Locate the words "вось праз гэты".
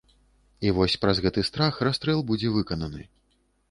0.77-1.45